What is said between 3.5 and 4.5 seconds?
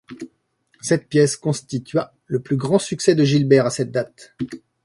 à cette date.